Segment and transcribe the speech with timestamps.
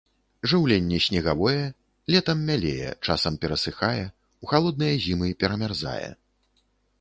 [0.51, 1.65] Жыўленне снегавое,
[2.13, 4.07] летам мялее, часам перасыхае,
[4.47, 6.11] у халодныя зімы перамярзае.